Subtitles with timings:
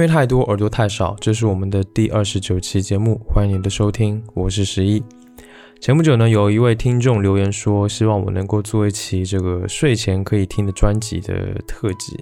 [0.00, 1.14] 因为太多，耳朵太少。
[1.20, 5.02] 这是我们的第二十九期节目，欢迎您的收听，我是十一。
[5.78, 12.18] 前不久呢，有一位听众留言说，希望我能够做一期这个睡前可以听的专辑的特辑。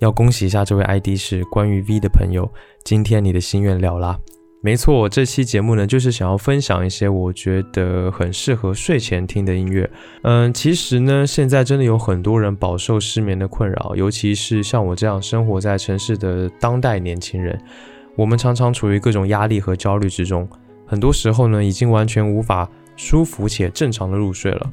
[0.00, 2.46] 要恭喜一下这位 ID 是关于 V 的朋友，
[2.84, 4.20] 今天你的心愿了啦。
[4.62, 9.88] 没错，这期节目呢，就是想要分享一些我觉得很适合睡前听的音乐。
[10.22, 17.56] 嗯，其实呢，现在真的有很多人饱受失眠的困扰，尤其是像我这样生活在城市的当代年轻人，
[18.16, 20.48] 我们常常处于各种压力和焦虑之中，
[20.84, 24.70] 很多时候呢，已经完全无法舒服且正常的入睡了。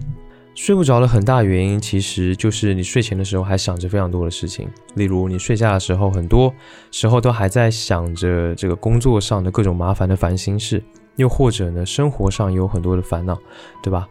[0.56, 6.54] 睡不着的很大原因，其实就是你睡前的时候还想着非常多的事情，例如你睡下的时候，很多
[6.92, 10.82] 时候都还在想着这个工作上的各种麻烦的烦心事，
[11.16, 13.38] 又或者呢，生活上有很多的烦恼，
[13.82, 14.08] 对吧？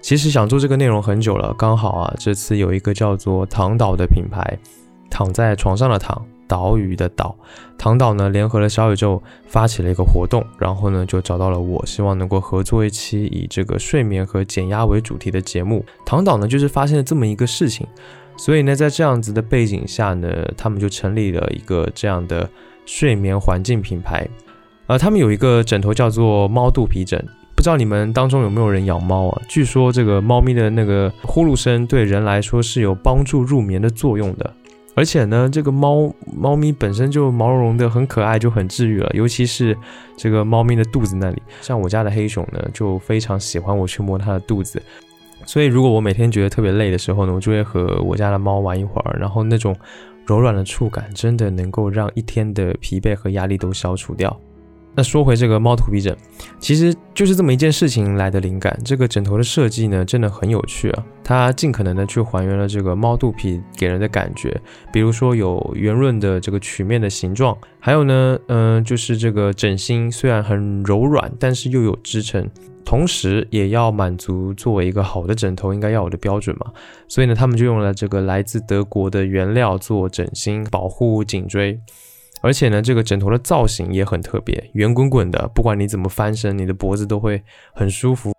[0.00, 4.58] 其实想做这个内容很久了，刚好啊，这次有一个叫做躺岛的品牌，
[5.10, 6.24] 躺在床上的躺。
[6.52, 7.34] 岛屿的岛，
[7.78, 15.82] 唐岛呢联合了小宇宙发起了一个活动，然后呢就找到了我，希望能够合作一期以这个睡眠和减压为主题的节目。
[16.04, 17.86] 唐岛呢就是发现了这么一个事情，
[18.36, 22.46] 所以呢在这样子的背景下呢，他们就成立了一个这样的
[22.84, 24.28] 睡眠环境品牌。
[24.88, 27.18] 呃，他们有一个枕头叫做猫肚皮枕，
[27.56, 29.40] 不知道你们当中有没有人养猫啊？
[29.48, 34.52] 据说这个猫咪的那个呼噜声对人来说是有帮助入眠的作用的。
[34.94, 39.10] 而且呢，这个猫猫咪本身就毛茸茸的，很可爱，就很治愈了。
[39.14, 39.76] 尤其是
[40.16, 44.80] 这个猫咪的肚子那里，像我家的黑熊呢，就非常喜欢我去摸它的肚子。
[45.46, 49.74] 所以，如果我每天觉得特别累的时候呢，我就会和我家的猫玩一会儿，然后那种
[50.26, 54.38] 柔软的触感，真的能够让一天的疲惫和压力都消除掉。
[54.94, 56.14] 那说回这个猫头皮枕，
[56.58, 58.78] 其实就是这么一件事情来的灵感。
[58.84, 61.04] 这个枕头的设计呢，真的很有趣啊！
[61.24, 64.60] 它尽可能的去还原了这个猫肚皮给人的感觉，
[64.92, 72.46] 比如说有圆润的这个曲面的形状，还有呢，嗯，就是这个枕芯虽然很柔软，但是又有支撑，
[72.84, 76.70] 同时也要满足作为一个好的枕头应该要有的标准嘛。
[77.08, 81.80] 所以呢，他们就用了这个来自德国的原料做枕芯，保护颈椎。
[82.42, 87.42] 而且呢，这个枕头的造型也很特别，圆滚滚的，不管你怎么翻身，你的脖子都会
[87.72, 88.32] 很舒服。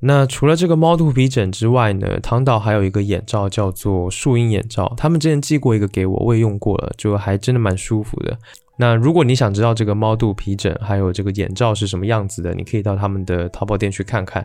[0.00, 8.36] 那除了这个猫肚皮枕之外呢，唐岛还有一个眼罩叫做树荫眼罩，他们之前寄过一个给我，我也用过了，就还真的蛮舒服的。
[8.76, 14.44] 那如果你想知道这个猫肚皮枕还有这个眼罩是什么样子的，你可以到他们的淘宝店去看看。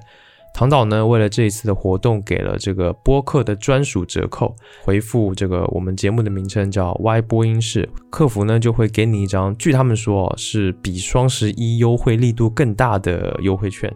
[0.55, 13.91] 唐导呢，为了这一次的活动，给了这个播客的专属折扣，回复这个我们节目的名称叫 Y 播音室，客服呢就会给你一张，据他们说是比双十一优惠力度更大的优惠券。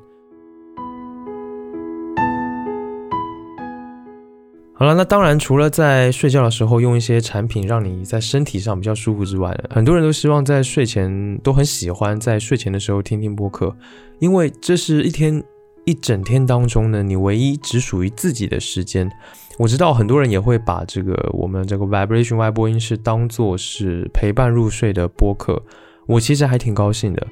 [4.74, 13.76] 好了，那当然除了在睡觉的时候用一些产品让你在身体上比较舒服之外，很多人都希望在睡前都很喜欢在睡前的时候听听播客，
[14.18, 15.44] 因为这是一天。
[15.88, 19.10] 一整天当中呢，你唯一只属于自己的时间。
[19.58, 25.64] 我知道很多人也会把这个我们这个 Vibration Y 播音室当做是陪伴入睡的播客。
[26.06, 27.26] 我其实还挺高兴的。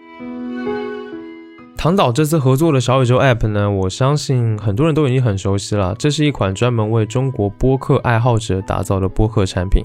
[1.76, 5.94] 唐导这次合作的小宇宙 App 呢，我相信很多人都已经很熟悉了。
[6.00, 9.84] 这是一款专门为中国播客爱好者打造的播客产品。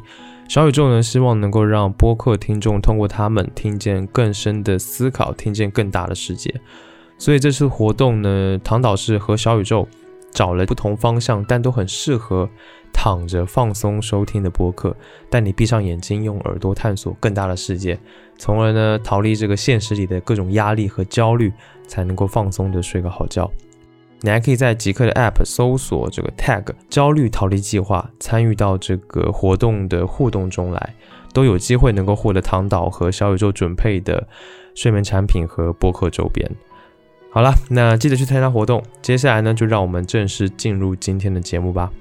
[0.49, 6.55] 小宇宙呢，希望能够让播客听众通过他们听见更深的思考，听见更大的世界。
[7.21, 9.87] 所以这次活动呢，唐导是和小宇宙
[10.33, 12.49] 找了不同方向，但都很适合
[12.95, 14.97] 躺着放松收听的播客，
[15.29, 17.99] 带你闭上眼睛，用耳朵探索更大的世界，
[18.39, 21.53] 从而呢逃离这个现实里的各种压力和焦虑，
[21.87, 23.51] 才能够放松的睡个好觉。
[24.23, 30.95] 你还可以在极客的 App 搜索这个 Tag 焦虑逃离计划，参与到这个活动的互动中来，
[31.35, 34.27] 都有机会能够获得唐导和小宇宙准备的
[34.75, 36.51] 睡眠产品和播客周边。
[37.33, 38.83] 好了，那记得去参加活动。
[39.01, 41.93] 接下来呢，就让我们正式进入今天的节目吧。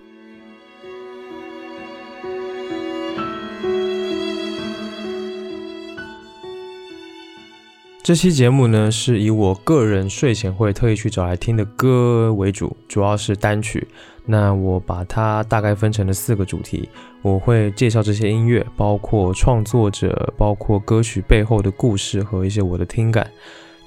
[8.01, 13.87] 这期节目呢，是以我个人睡前会特意去找来听的歌为主，主要是单曲。
[14.25, 16.89] 那我把它大概分成了四个主题，
[17.21, 23.29] 我会介绍这些音乐，包括创作者，包括歌曲背后的故事和一些我的听感。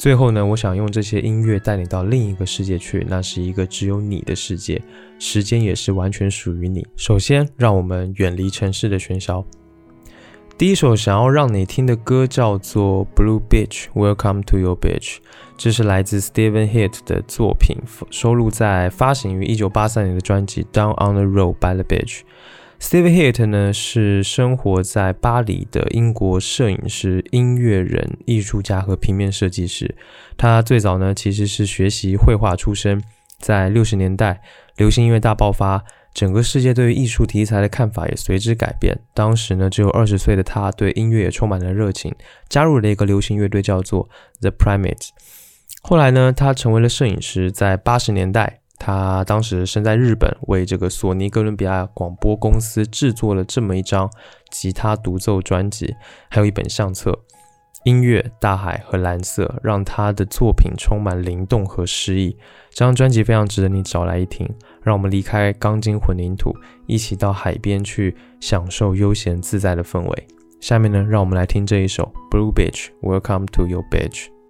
[0.03, 4.83] 最后呢，我想用这些音乐带你到另一个世界去，那是一个只有你的世界，
[5.21, 6.85] 时间也是完全属于你。
[6.97, 9.47] 首先，让我们远离城市的喧嚣。
[10.59, 15.19] 第一首想要让你听的歌叫做《Blue Beach》，Welcome to Your Beach，
[15.57, 17.77] 这是来自 Steven h i t 的作品，
[18.11, 22.19] 收录在发行于1983年的专辑《Down on the Road by the Beach》。
[22.83, 29.95] Steve Hit 呢是生活在巴黎的英国摄影师、音乐人、艺术家和平面设计师。
[30.37, 33.01] 他最早呢其实是学习绘画出身，
[33.39, 34.43] 在六十年代
[34.77, 38.99] 流行音乐大爆发，整个世界对于艺术题材的看法也随之改变。
[39.15, 42.13] 当时呢只有二十岁的他，对音乐也充满了热情，
[42.49, 44.09] 加入了一个流行乐队叫做
[44.41, 45.11] The Primates。
[45.83, 48.62] 后来呢他成为了摄影师，在八十年代。
[48.85, 54.11] 他当时身在日本，为这个索尼哥伦比亚广播公司制作了这么一张
[54.51, 55.95] 吉他独奏专辑，
[56.29, 57.17] 还有一本相册。
[57.85, 62.37] 音乐、大海和蓝色让他的作品充满灵动和诗意。
[62.71, 64.49] 这张专辑非常值得你找来一听。
[64.83, 66.53] 让我们离开钢筋混凝土，
[66.87, 70.27] 一起到海边去享受悠闲自在的氛围。
[70.61, 72.89] 下面呢，让我们来听这一首《Blue Beach》
[73.21, 74.42] ，Welcome to your beach。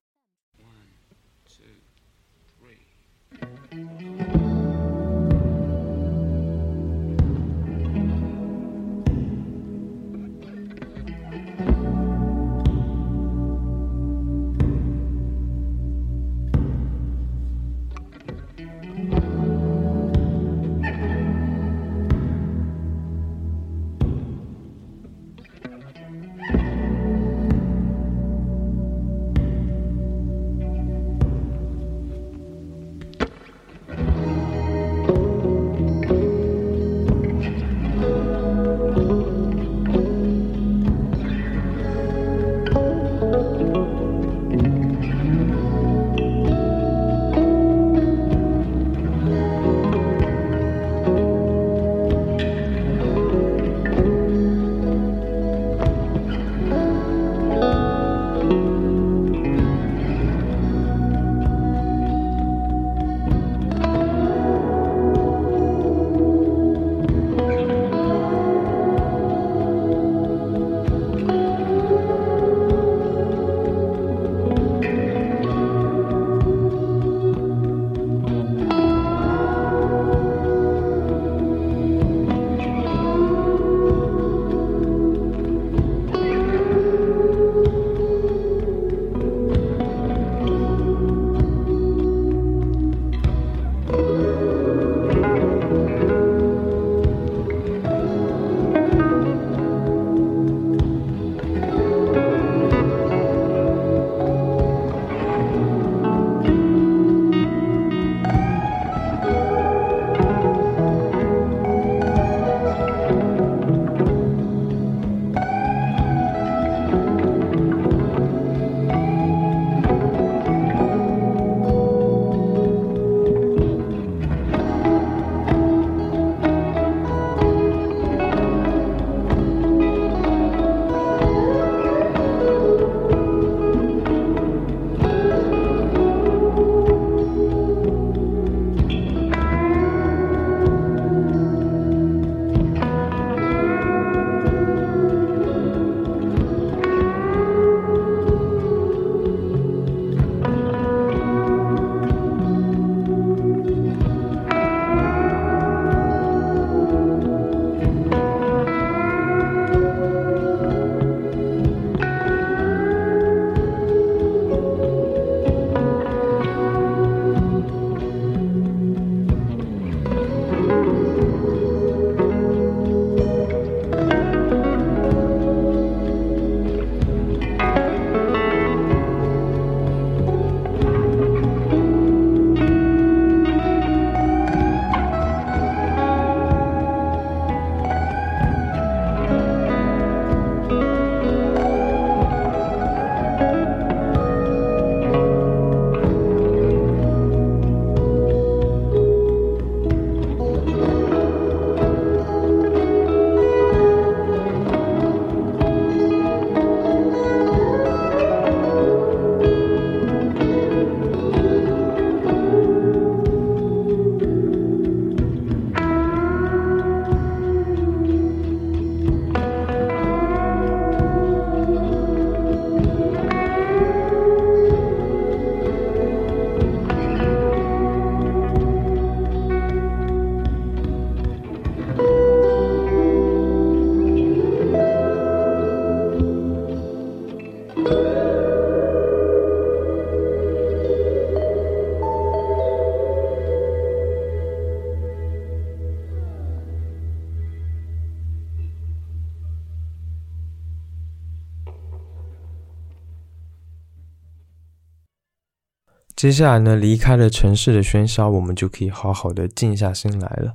[256.23, 260.55] 接下来呢，离开了城市的喧嚣，我们就可以好好的静下心来了。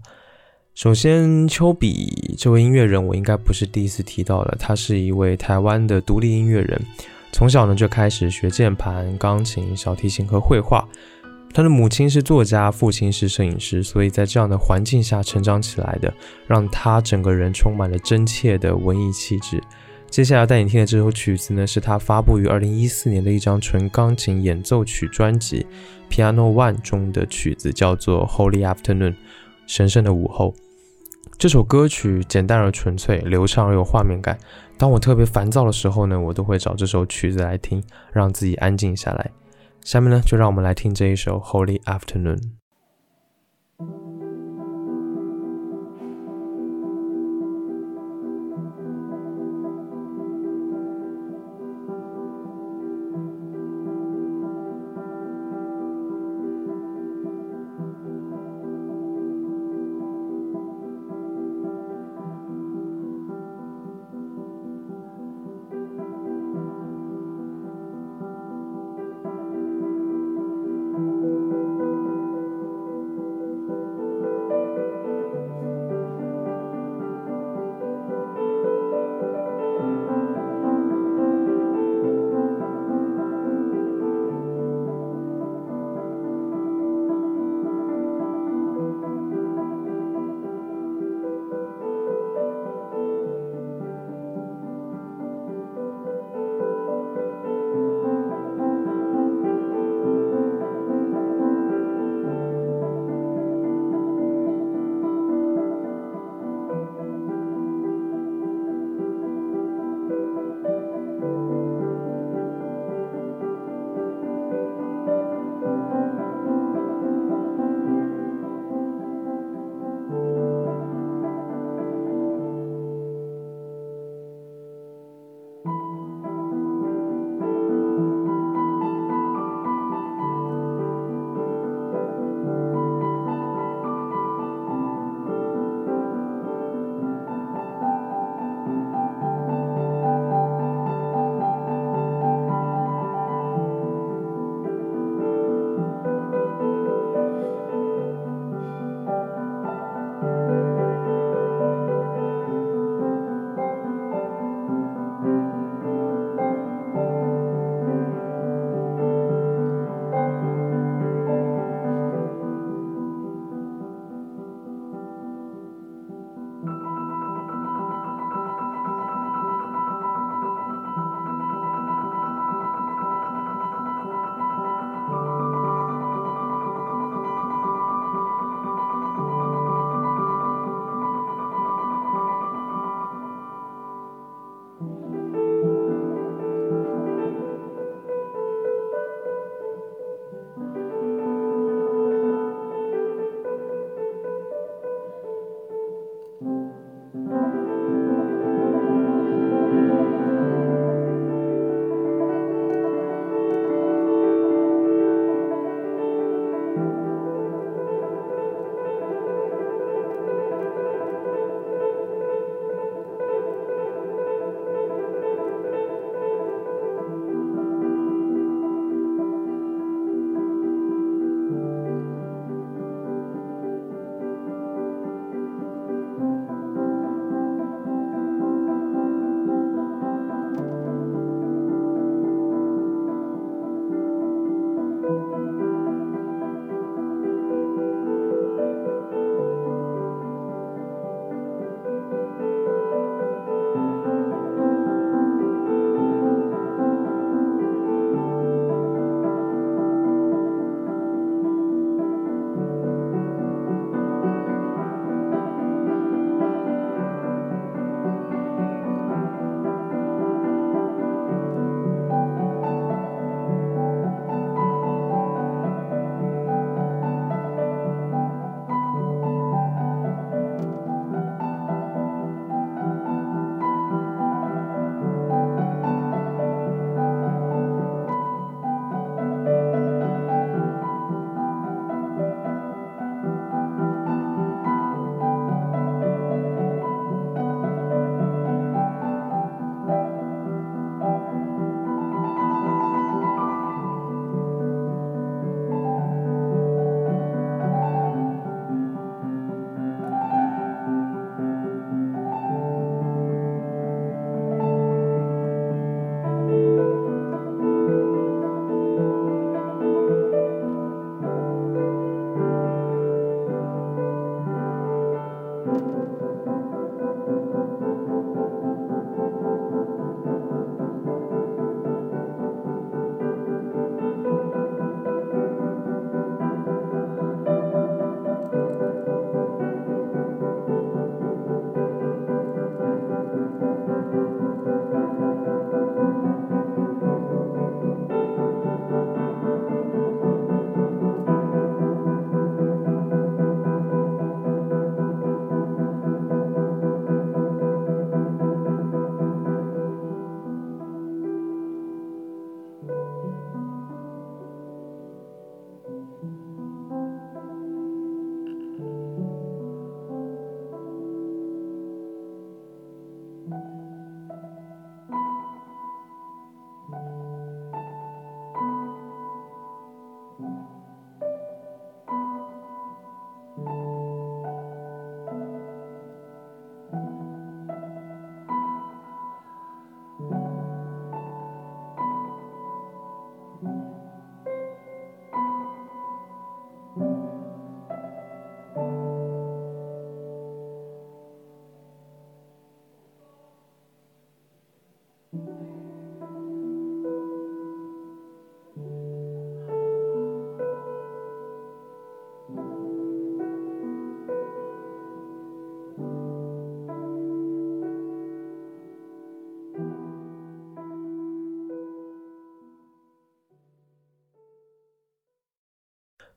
[0.74, 4.56] 首先，丘比这位音乐人，我应该不是第一次提到了。
[4.58, 6.82] 他是一位台湾的独立音乐人，
[7.34, 10.88] 从小呢就开始学键盘、钢琴、小提琴和绘画。
[11.54, 16.14] 他的母亲是作家，父亲是摄影师，所以在这样的环境下成长起来的，
[16.48, 19.62] 让他整个人充满了真切的文艺气质。
[20.10, 25.68] 接下来要带你听的这首曲子呢，是他发布于二零一四年的一张纯钢琴演奏曲专辑
[26.12, 29.12] 《Piano One》中的曲子，叫做《Holy Afternoon》，
[29.68, 30.56] 神圣的午后。
[31.38, 34.36] 这首歌曲简单而纯粹，流畅而有画面感。
[34.76, 39.30] 当我特别烦躁的时候呢，我都会找这首曲子来听，让自己安静下来。
[39.84, 42.38] 下面呢，就让我们来听这一首《Holy Afternoon》。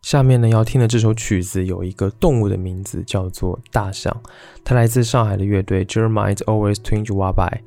[0.03, 4.23] 下面呢要听的这首曲子有一个动物的名字，叫做大象。
[4.65, 7.61] 它来自上海的乐队 Jeremiah Always Twinge Wabai，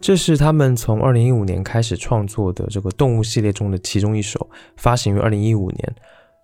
[0.00, 5.94] 这是他们从二零一五年开始创作的这个动物系列中的其中一首，发行于二零一五年。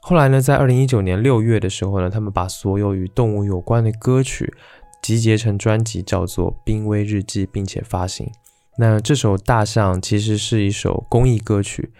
[0.00, 4.54] 后来呢，在二零一九年六月的时候呢，他们把所有与动物有关的歌曲
[5.02, 8.30] 集结成专辑，叫做《濒危日记》，并且发行。
[8.78, 11.92] 那这首大象其实是一首公益歌曲。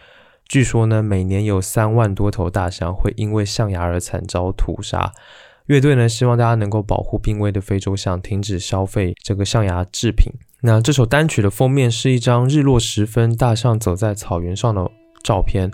[0.48, 5.12] 据说呢，每年有三万多头大象会因为象牙而惨遭屠杀。
[5.66, 10.32] 乐队呢，希望大家能够保护濒危的非洲象，停止消费这个象牙制品。
[10.60, 14.88] 那这首单曲的封面是一张日落时分，大象走在草原上的
[15.24, 15.68] 照片，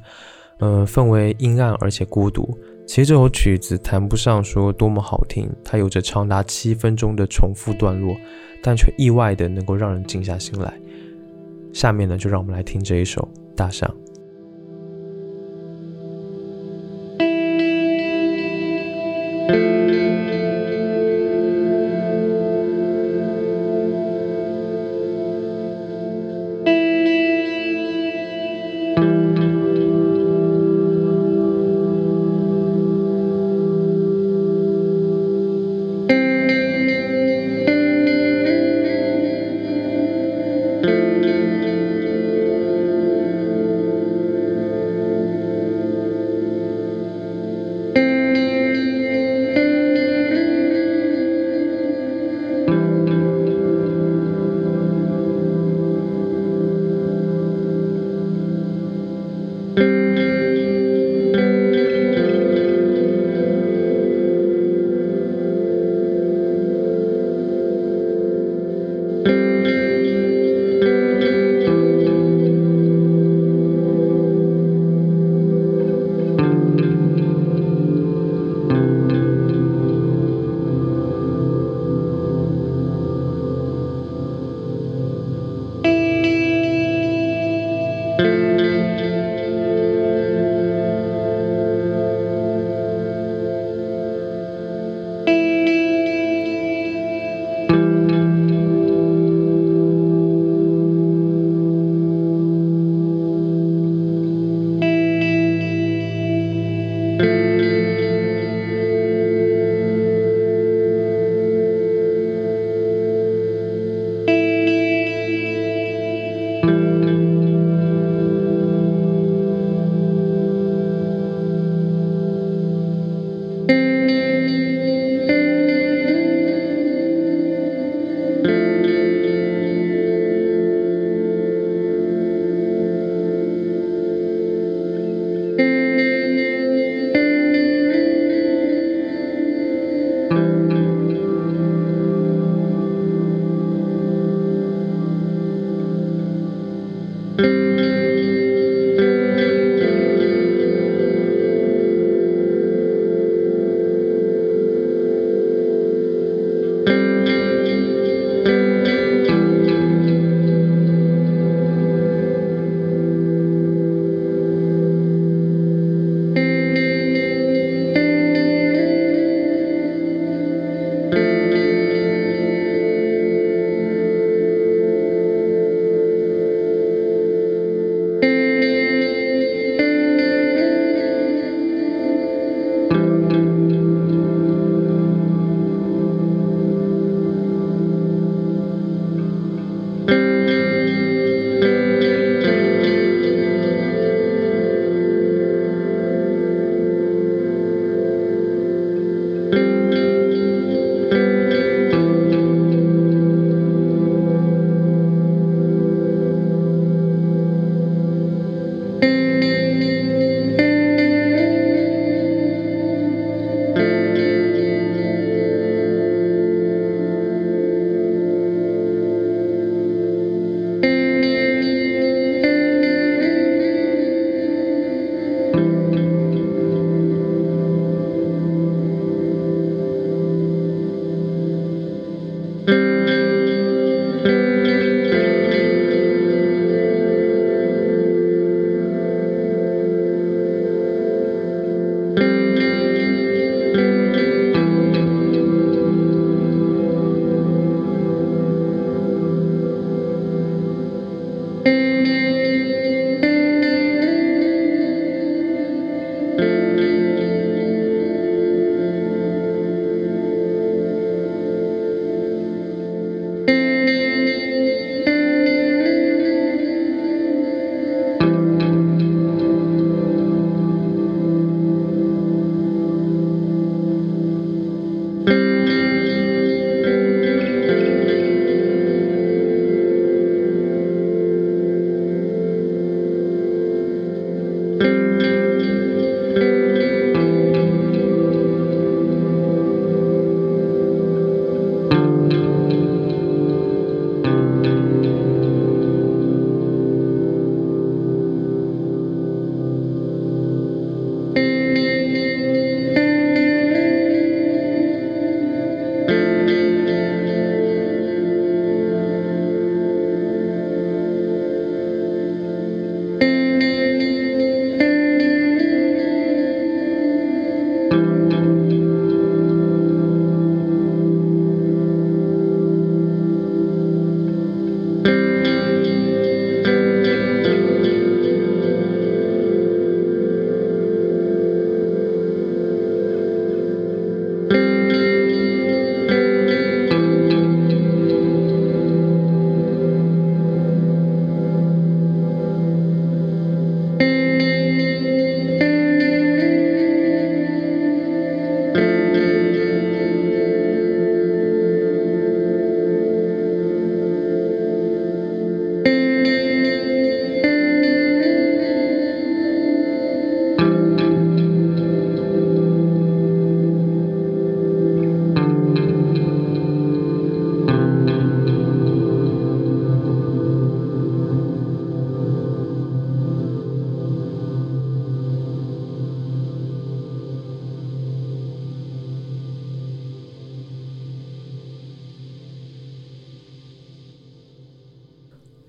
[0.60, 2.58] 嗯，氛围阴暗而且孤独。
[2.86, 8.16] 其实这首曲子谈不上说多么好听，它有着长达七分钟的重复段落，
[8.62, 10.72] 但却意外的能够让人静下心来。
[11.74, 13.20] 下面呢，就让我们来听这一首
[13.54, 13.88] 《大象》。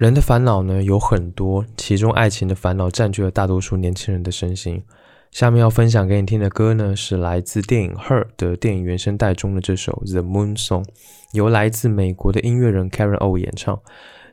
[0.04, 4.84] 人的烦恼呢有很多，其中爱情的烦恼占据了大多数年轻人的身心。
[5.32, 10.84] 下面要分享给你听的歌呢，是来自电影《Her》的电影原声带中的这首《The Moon Song》，
[11.32, 13.80] 由来自美国的音乐人 Karen O 演唱。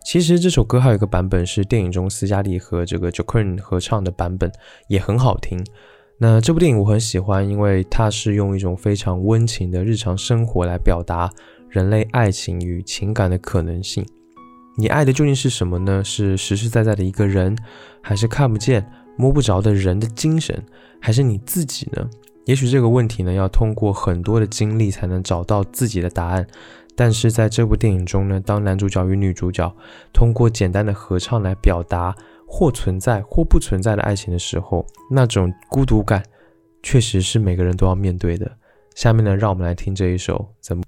[0.04, 4.50] 其实这首歌还有一个版本是电影中斯嘉丽和这个 Joaquin 合唱的版本，
[4.88, 5.64] 也很好听。
[6.18, 11.30] 那这部电影我很喜欢，因为它是用一种非常温情的日常生活来表达
[11.68, 14.04] 人类爱情与情感的可能性。
[14.76, 16.02] 你爱的究竟是什么呢？
[16.02, 17.56] 是实实在在的一个人，
[18.00, 18.84] 还是看不见、
[19.16, 20.62] 摸不着的人的精神，
[21.00, 22.08] 还是你自己呢？
[22.46, 26.46] 也许这个问题呢，要通过很多的经历才能找到自己的答案。
[26.96, 29.70] 但是在这部电影中呢，当男主角与女主角
[30.12, 32.14] 通过简单的合唱来表达
[32.46, 36.22] 或存在或不存在的爱情的时候，那种孤独感，
[36.82, 38.50] 确实是每个人都要面对的。
[38.94, 40.82] 下面呢，让我们来听这一首怎么。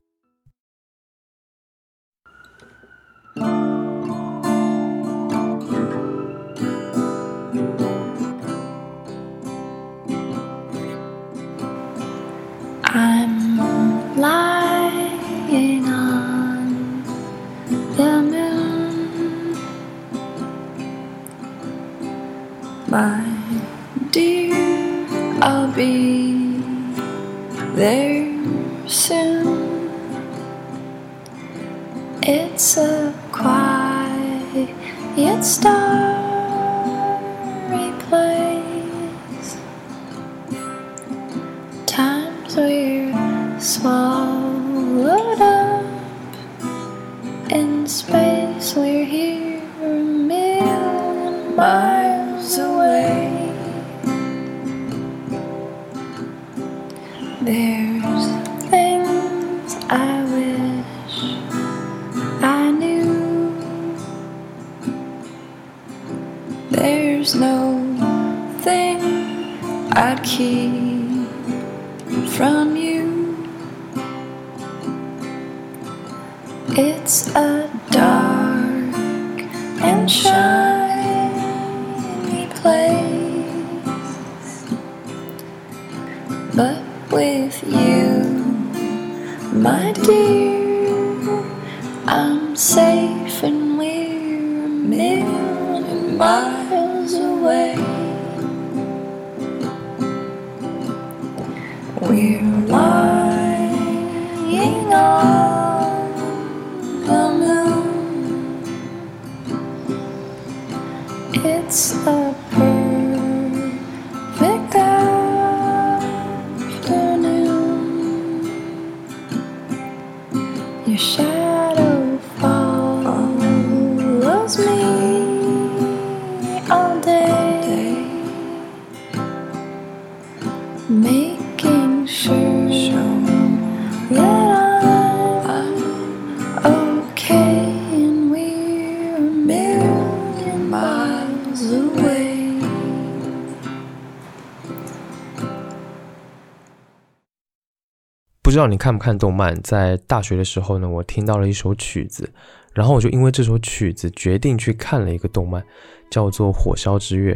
[148.62, 149.60] 道你看不看动漫？
[149.60, 152.30] 在大学的时候呢，我听到了一首曲子，
[152.72, 155.60] 然后我就因为这首曲子决定去看了一个动漫，
[156.08, 157.34] 叫做《火烧之月》。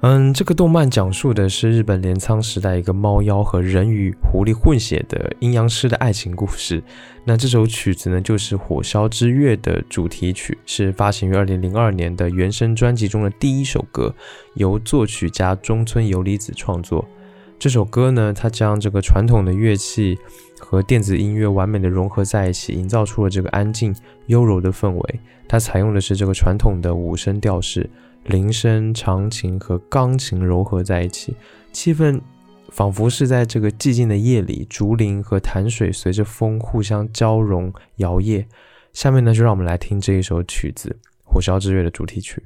[0.00, 6.82] 嗯，这个动漫讲述的是日本镰仓时代一个猫妖和人鱼狐狸混血的阴阳师的爱情故事。
[7.24, 14.14] 那这首曲子呢，就是《火烧之月》的主题曲，是发行于二零零二年的原声专辑中的第一首歌，
[14.54, 17.06] 由作曲家中村由里子创作。
[17.58, 20.16] 这首歌呢，它将这个传统的乐器
[20.58, 23.94] 和电子音乐完美的融合在一起，营造出了这个安静
[24.26, 25.20] 优柔的氛围。
[25.48, 27.88] 它采用的是这个传统的五声调式。
[28.24, 31.36] 铃声、长琴和钢琴柔合在一起，
[31.72, 32.20] 气氛
[32.70, 38.44] 仿佛是在这个寂静的夜里，竹林和潭水随着风互相交融摇曳。
[38.92, 42.42] 下面呢，就让我们来听这一首曲子《火烧之月》的主题曲。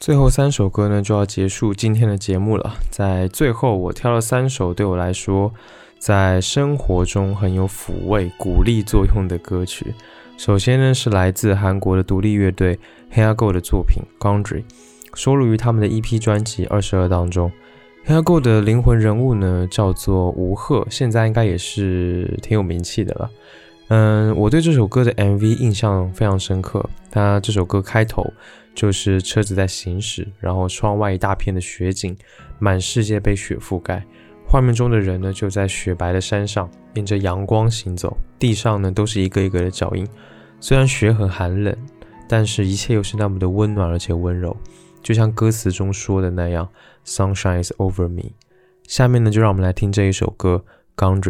[0.00, 2.74] 最后三首歌呢就要结束今天的节目了。
[2.88, 5.52] 在最后，我挑了三首对我来说
[5.98, 9.92] 在生活中很有抚慰、鼓励作用的歌曲。
[10.38, 12.78] 首先呢是来自韩国的独立乐队
[13.14, 14.62] Hairgo 的作品《Gondry》，
[15.12, 17.52] 收录于他们的 EP 专辑《二十二》当中。
[18.06, 23.30] Hairgo 的灵魂人物呢叫做吴赫，现在应该也是挺有名气的了。
[23.90, 26.88] 嗯，我对这首歌的 MV 印象非常深刻。
[27.10, 28.24] 它这首歌开头
[28.72, 32.16] 就是车子在行驶，然后窗外一大片的雪景，
[32.60, 34.04] 满世界被雪覆盖。
[34.46, 40.06] 画面中的人呢就在雪白的山上，迎着阳光行走，地上呢都是一个一个的脚印。
[40.60, 41.76] 虽然雪很寒冷，
[42.28, 44.56] 但是一切又是那么的温暖而且温柔，
[45.02, 46.68] 就像歌词中说的那样
[47.04, 48.34] ，Sunshine is over me。
[48.86, 50.64] 下面呢就让我们来听这一首歌
[51.04, 51.20] 《Gondry》。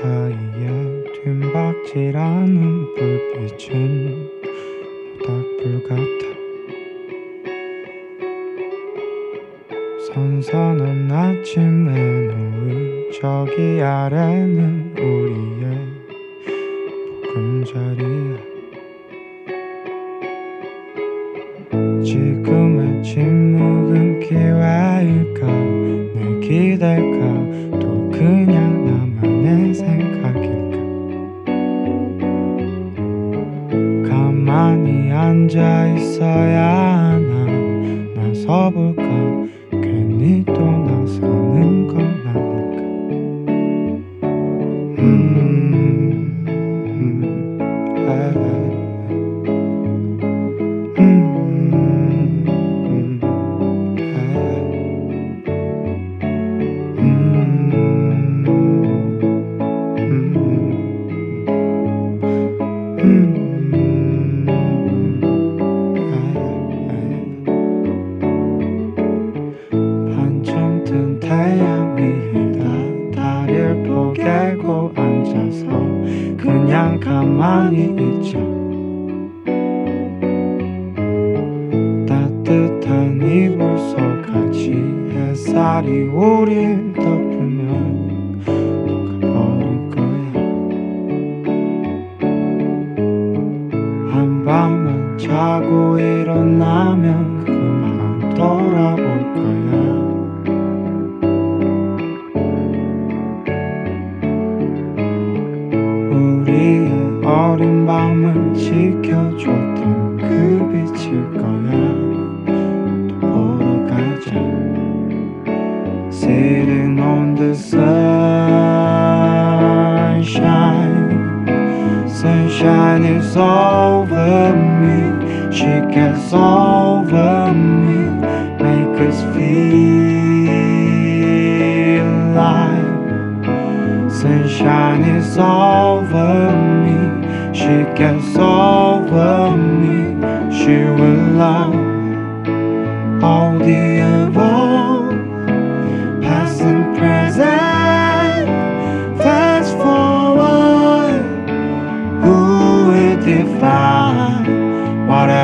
[0.00, 4.30] 사이에 뒷박질하는 불빛은
[5.18, 6.22] 모닥불 같아
[10.06, 11.90] 선선한 아침에
[12.28, 15.66] 노을 저기 아래는 우리의
[17.34, 18.27] 보금자리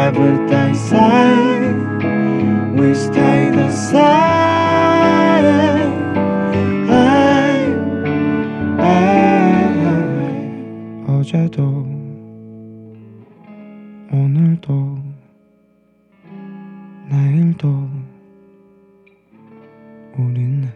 [0.04, 1.72] whatever they say?
[2.76, 4.04] We stay the same.
[11.08, 11.86] 어제도
[14.12, 14.98] 오늘도
[17.08, 17.88] 내일도
[20.18, 20.70] 우리는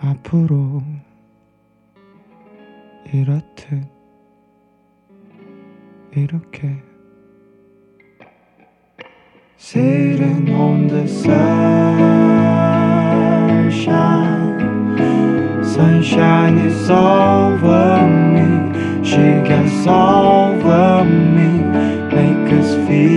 [0.00, 0.82] 앞으로
[3.12, 3.49] 이렇
[9.72, 11.38] Sitting on the sunshine
[15.64, 18.04] Sunshine is over
[18.34, 18.48] me.
[19.04, 21.62] She gets over me.
[22.16, 23.14] Make us feel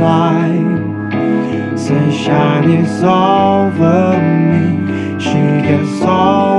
[0.00, 0.64] like
[1.78, 4.18] sunshine is over
[4.48, 4.64] me.
[5.20, 6.53] She gets over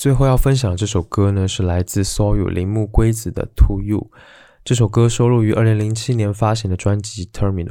[0.00, 3.98] 最后要分享的这首歌呢，是来自 Soyu 铃木圭子的《To You》。
[4.64, 7.66] 这首歌收录于2007年发行的专辑《Terminal》。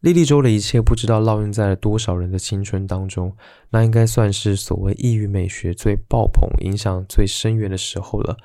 [0.00, 3.36] 莉莉周的一切不知道烙印在了多少人的青春当中，
[3.70, 8.36] 那应该算是所谓异域美学最爆棚、影响最深远的时候了。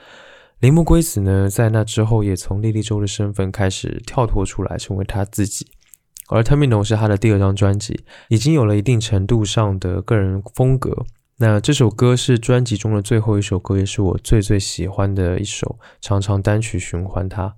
[0.59, 5.65] 铃木圭子呢，在那之后也从莉莉周的身份开始跳脱出来，成为她自己。
[6.27, 11.03] 而《Terminal》是她的第二张专辑，已经有了一定程度上的个人风格。
[11.37, 17.55] 那这首歌是专辑中的最后一首歌，也是我最最喜欢的一首，常常单曲循环它。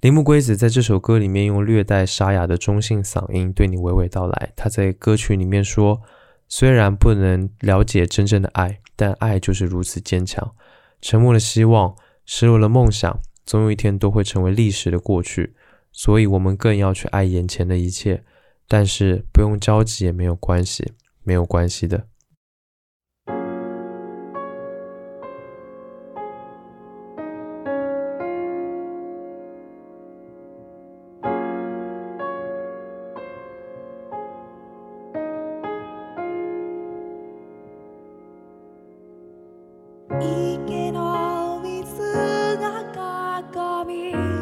[0.00, 4.52] 铃木圭子在这首歌里面用略带沙哑的中性嗓音对你娓娓道来。
[4.54, 6.02] 他在歌曲里面说
[6.46, 10.54] ：“虽然不能了解真正的爱，但爱就是如此坚强。
[11.00, 11.96] 沉默的希望，
[12.26, 15.54] 失落的梦想，总有一天都会成为历史的过去。
[15.90, 18.22] 所以，我们更要去爱眼前的一切。
[18.68, 22.08] 但是，不用着急也没有关系，没有关系的。”
[43.94, 44.33] me.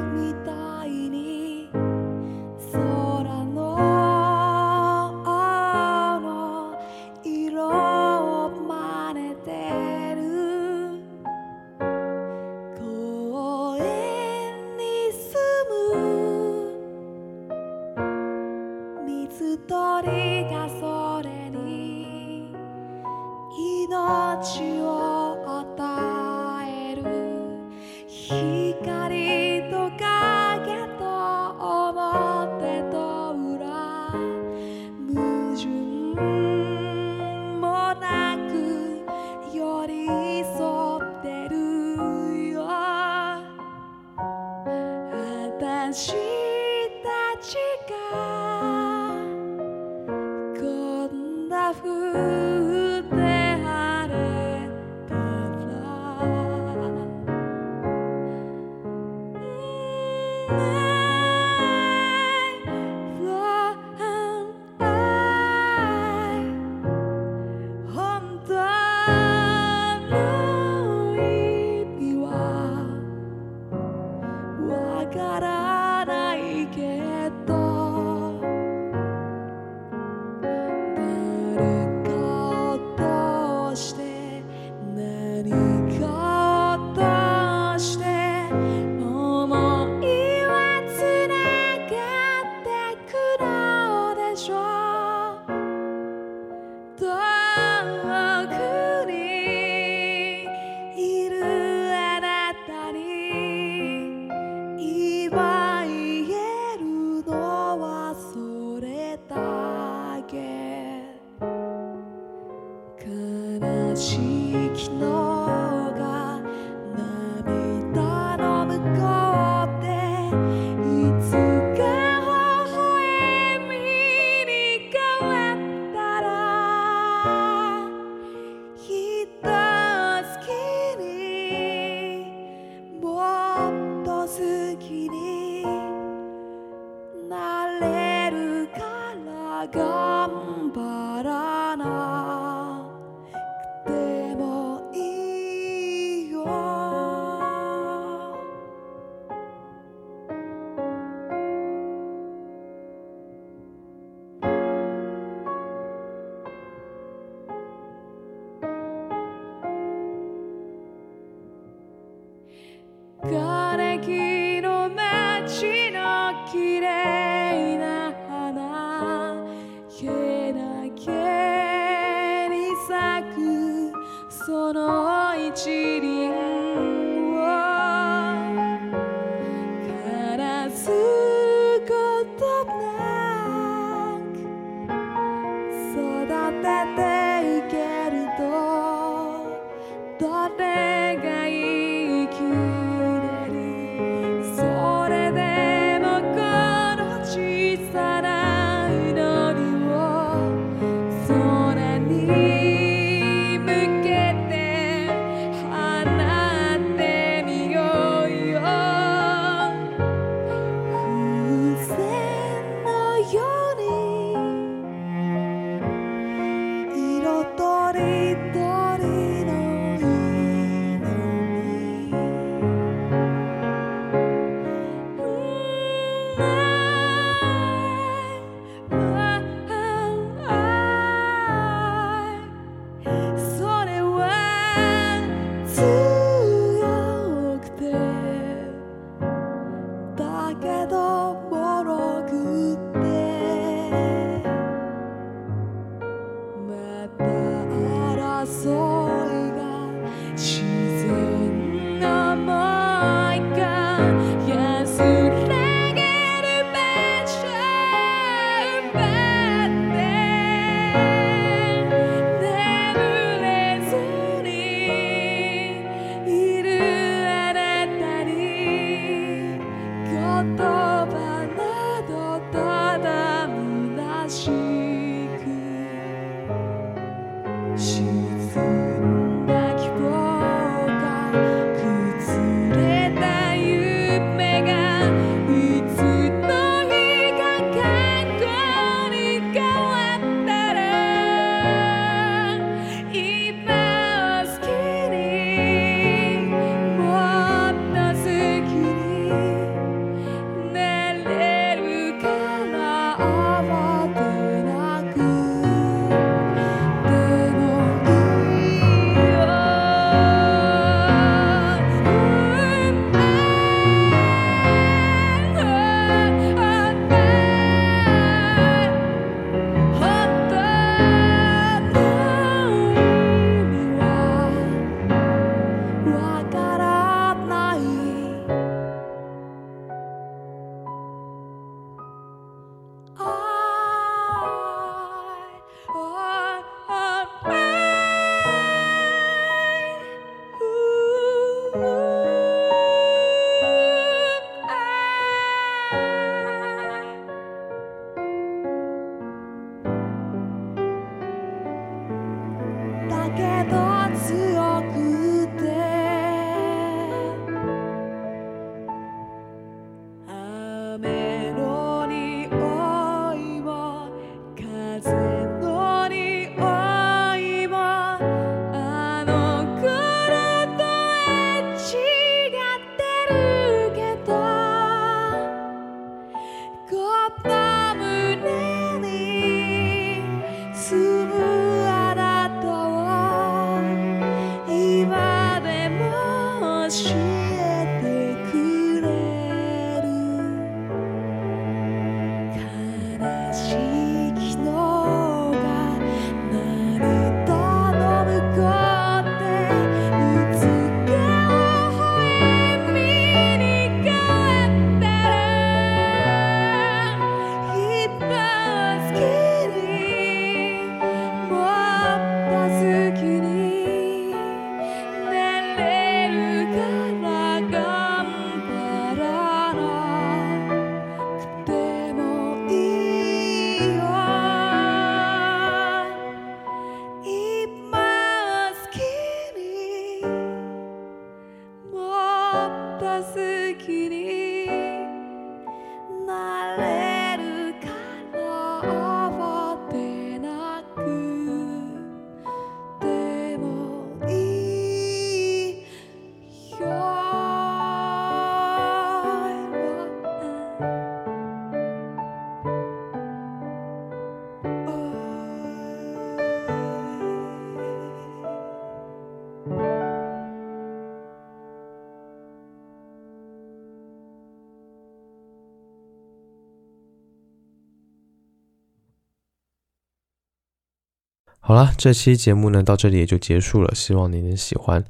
[471.72, 473.94] 好了，这期节目呢，到这里也就结束了。
[473.94, 475.02] 希望你能喜欢。